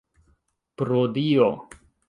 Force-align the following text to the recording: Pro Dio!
Pro 0.81 1.03
Dio! 1.19 1.49